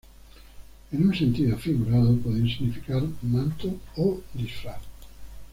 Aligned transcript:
En 0.91 1.07
un 1.07 1.13
sentido 1.15 1.55
figurado, 1.59 2.17
puede 2.17 2.39
significar 2.51 3.03
manto 3.21 3.69
o 3.97 4.19
disfraz. 4.33 4.81